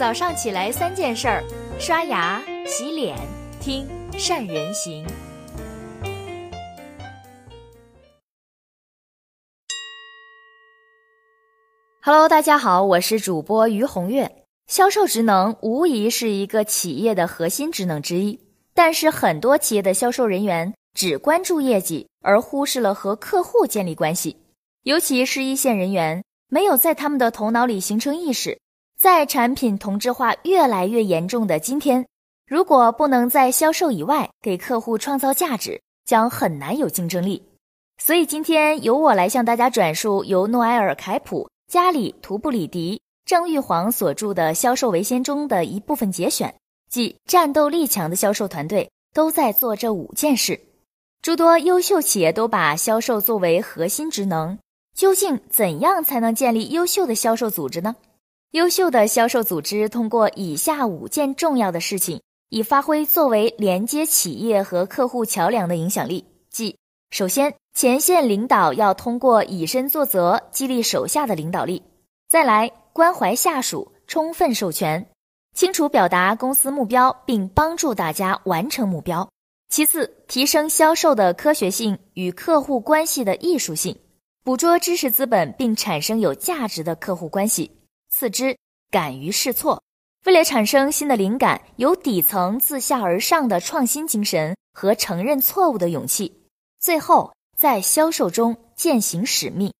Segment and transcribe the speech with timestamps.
[0.00, 1.44] 早上起来三件事儿：
[1.78, 3.18] 刷牙、洗脸、
[3.60, 5.06] 听善人行。
[12.00, 14.46] Hello，大家好，我是主播于红月。
[14.68, 18.40] 销售职能无疑是一个企业的核心职能之一，
[18.72, 24.34] 但是很多企业的销售人员只关注业绩，而忽视了和客户建立关系，
[24.84, 28.58] 尤其是一线人员，没有在他们的头脑里形成意识。
[29.00, 32.06] 在产品同质化越来越严重的今天，
[32.46, 37.42] 如果不能在销售以外给客户创造价值，将很难有竞争力。
[37.96, 46.54] 所以今天由我来向大家转述由诺埃尔·凯普、加里·图布里迪、郑玉煌所著的《销售为先》中的一部分节选，
[46.90, 50.60] 即战斗力强的销售团队都在做这五件事。
[51.22, 54.58] 诸多优秀企业都把销售作为核心职能，
[54.94, 57.96] 究竟怎样才能建立优秀的销售组织呢？
[58.52, 66.24] 优秀的销售组织通过以下五件重要的事情，以发挥作为连接企业和客户桥梁的影响力。
[66.50, 66.76] 即，
[67.10, 71.80] 首先，前线领导要通过以身作则激励手下的领导力；
[72.28, 75.06] 再来，关怀下属，充分授权，
[75.54, 79.24] 清楚表达公司目标，并帮助大家完成目标；
[79.68, 83.96] 其次，提升销售的科学性与客户关系的艺术性，
[84.42, 87.70] 捕捉知识资本，并产生有价值的客户关系。
[88.10, 88.58] 次之，
[88.90, 89.82] 敢于试错，
[90.24, 96.42] 为了产生新的灵感，有底层自下而上的创新精神和承认错误的勇气。
[96.80, 99.72] 最后，在销售中践行使命，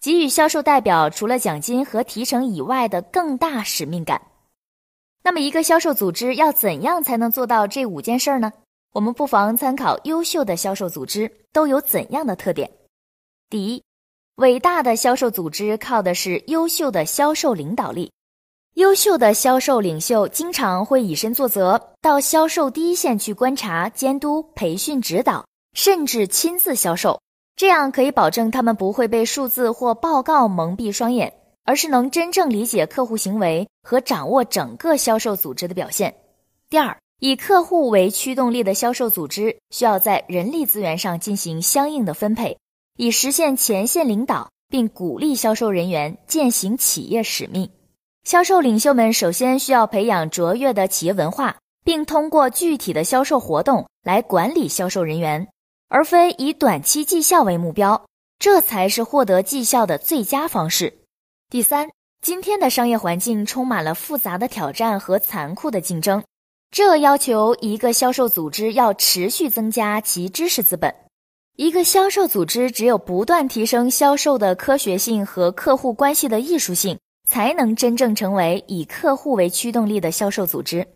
[0.00, 4.22] 给予销售代表除了奖金和提成以外的更大使命感。
[5.22, 8.52] 那么，一个销售组织要怎样才能做到这五件事呢？
[8.92, 12.70] 我们不妨参考优秀的销售组织都有怎样的特点。
[13.50, 13.82] 第一。
[14.36, 18.12] 伟大的销售组织靠的是优秀的销售领导力。
[18.74, 27.18] 优秀的销售领袖经常会以身作则，到销售第一线去观察、监督、培训、指导，甚至亲自销售。
[27.56, 31.32] 这样可以保证他们不会被数字或报告蒙蔽双眼，
[31.64, 36.14] 而是能真正理解客户行为和掌握整个销售组织的表现。
[36.68, 42.54] 第二，以客户为驱动力的销售组织需要在人力资源上进行相应的分配。
[42.96, 47.70] 以实现前线领导，并鼓励销售人员践行企业使命。
[48.24, 55.46] 销售领袖们首先需要培养卓越的企业文化，并通过具体的销售活动来管理销售人员，
[55.88, 58.06] 而非以短期绩效为目标。
[58.38, 60.92] 这才是获得绩效的最佳方式。
[61.48, 61.88] 第三，
[62.20, 66.22] 今天的商业环境充满了复杂的挑战和残酷的竞争，
[66.70, 70.94] 这要求一个销售组织要持续增加其知识资本。
[71.56, 80.86] 一个销售组织只有不断提升销售的科学性和客户关系的艺术性，才能真正成为以客户为驱动力的销售组织。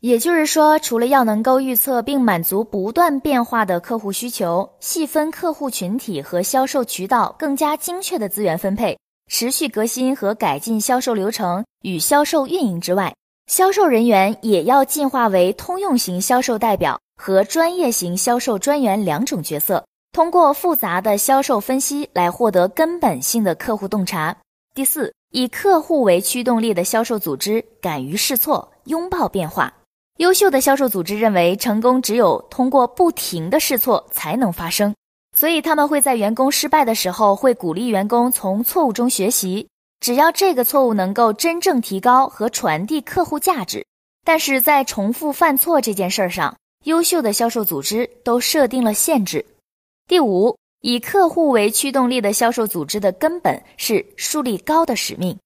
[0.00, 8.98] 也就是说，除了要能够预测并满足不断变化的客户需求，细分客户群体和销售渠道，更加精确的资源分配，
[9.30, 13.14] 持续革新和改进销售流程与销售运营之外，
[13.46, 16.98] 销售人员也要进化为通用型销售代表。
[17.16, 24.36] 和专业型销售专员两种角色，通过复杂的销售分析来获得根本性的客户洞察。
[24.74, 29.72] 第四，以客户为驱动力的销售组织敢于试错，拥抱变化。
[30.18, 34.92] 优秀的销售组织认为，成功只有通过不停的试错才能发生，
[35.36, 39.68] 所以他们会在员工失败的时候，会鼓励员工从错误中学习，
[40.04, 43.82] 只要这个错误能够真正提高和传递客户价值。
[44.22, 46.54] 但是在重复犯错这件事儿上，
[46.84, 49.42] 优秀的销售组织都设定了限制。
[50.06, 55.38] 第五，以客户为驱动力的销售组织的根本是树立高的使命。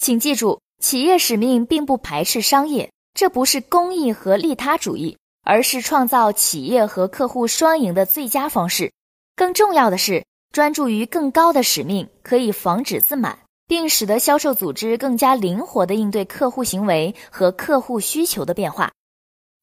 [0.00, 8.92] 请记住，企业使命并不排斥商业，这不是公益和利他主义，而是创造企业和客户双赢的最佳方式。
[9.34, 13.36] 更重要的是，专注于更高的使命，可以防止自满，
[13.66, 18.92] 并使得销售组织更加灵活地应对客户行为和客户需求的变化。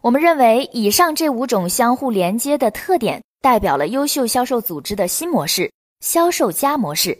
[0.02, 5.72] 我们认为，以上这五种相互连接的特点，代表了优秀销售组织的新模式——
[6.04, 7.18] 销售加模式。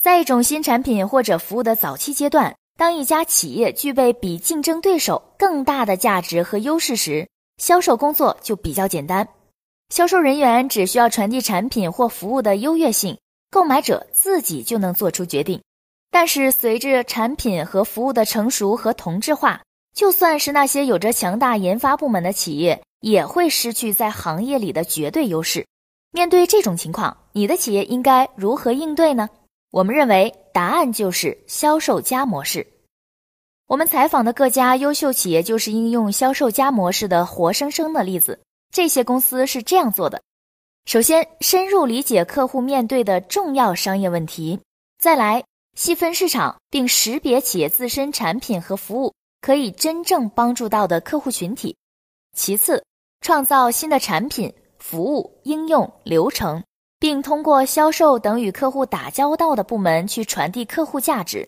[0.00, 7.28] 在一种新产品或者服务的早期阶段，当一家企业具备比竞争对手更大的价值和优势时，
[7.58, 9.28] 销售工作就比较简单。
[9.88, 13.16] 销售人员只需要传递产品或服务的优越性，
[13.52, 15.62] 购买者自己就能做出决定。
[16.18, 19.60] 但是，随着产品和服务的成熟和同质化，
[19.94, 25.66] 就算是那些有着强大研发部门的企业，也会失去在行业里的绝对优势。
[26.12, 29.28] 面对这种情况，你的企业应该如何应对呢？
[29.70, 32.66] 我们认为答案就是销售加模式。
[33.66, 38.40] 我们采访的各家优秀企业就是应用销售加模式的活生生的例子。
[38.72, 40.22] 这些公司是这样做的：
[40.86, 44.58] 首先，深入理解客户面对的重要商业问题；
[44.98, 45.44] 再来，
[45.76, 49.12] 细分市场并识别企业自身产品和服务
[49.42, 51.76] 可以真正帮助到的客户群体；
[52.34, 52.82] 其次，
[53.20, 56.64] 创造新的产品、服务、应用、流程，
[56.98, 61.46] 并通过销售等与客户打交道的部门去传递客户价值；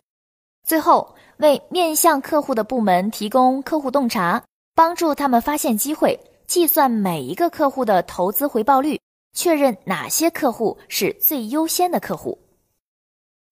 [0.62, 4.44] 最后，为面向客户的部门提供客户洞察，
[4.74, 6.18] 帮助他们发现机会。
[6.46, 9.00] 计算每一个客户的投资回报率，
[9.34, 12.38] 确认哪些客户是最优先的客户。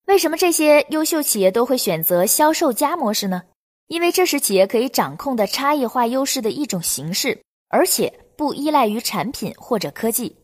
[0.06, 3.42] 为什么这些优秀企业都会选择销售加模式呢？
[3.88, 10.36] 因为这是企业可以掌控的差异化优势的一种形式，而且不依赖于产品或者科技。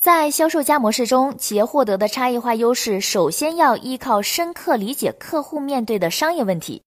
[0.00, 6.82] 在销售加模式中，企业获得的差异化优势，首先要依靠深刻理解客户面对的商业问题。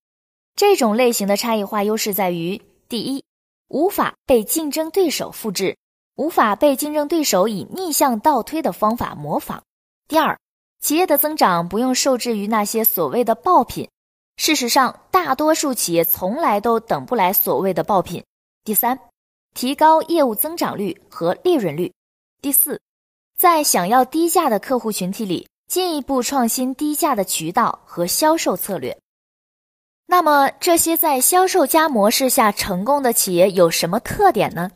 [0.56, 3.24] 这种类型的差异化优势在于：第一。
[3.69, 5.75] 无法被竞争对手复制，
[6.15, 9.62] 无法被竞争对手以逆向倒推的方法模仿。
[10.07, 10.39] 第二，
[10.80, 13.90] 企业的增长不用受制于那些所谓的爆品。
[14.38, 18.24] 事实上，大多数企业从来都等不来所谓的爆品。
[18.64, 18.98] 第三，
[19.56, 21.92] 提高业务增长率和利润率。
[22.42, 22.80] 第四，
[23.36, 28.96] 在想要低价的客户群体里，进一步创新低价的渠道和销售策略。
[30.06, 34.72] 那么，这些在销售加模式下成功的企业有什么特点呢？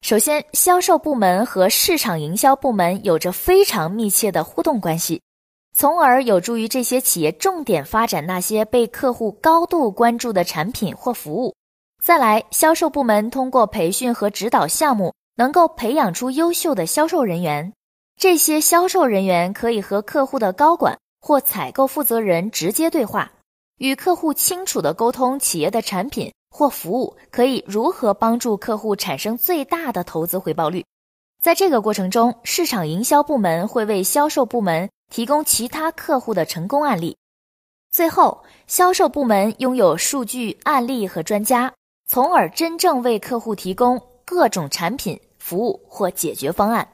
[0.00, 5.20] 首先，销售部门和市场营销部门有着非常密切的互动关系，
[5.76, 11.52] 从而有助于这些企业重点发展那些被客户高度关注的产品或服务。
[12.00, 17.72] 再来，销售部门通过培训和指导项目，能够培养出优秀的销售人员。
[18.16, 23.32] 这些销售人员可以和客户的高管或采购负责人直接对话。
[23.78, 30.84] 与客户清楚地沟通企业的产品或服务可以如何帮助客户产生最大的投资回报率。
[31.42, 37.16] 在这个过程中，市场营销部门会为销售部门提供其他客户的成功案例。
[37.90, 41.72] 最后，销售部门拥有数据案例和专家，
[42.06, 46.88] 从而真正为客户提供各种产品、服务或解决方案。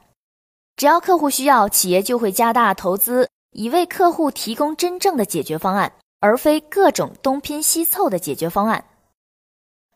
[0.77, 5.93] 只要客户需要，企业就会加大投资，以为客户提供真正的解决方案。
[6.23, 8.85] 而非各种东拼西凑的解决方案。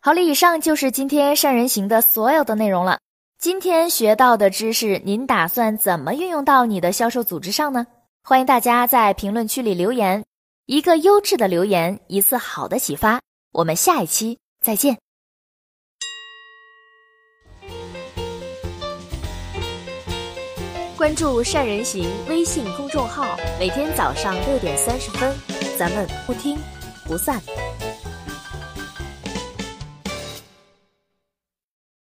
[0.01, 2.99] 好了，以上就是今天善人行的所有的内容了。
[3.39, 7.87] 今天学到的知识，您打算怎么运用到你的销售组织上呢？
[8.27, 10.25] 欢迎大家在评论区里留言，
[10.65, 13.21] 一个优质的留言，一次好的启发。
[13.53, 14.99] 我们下一期再见。
[20.97, 25.31] 关注善人行微信公众号，每天早上六点三十分。
[25.77, 26.57] 咱们不听
[27.05, 27.39] 不散。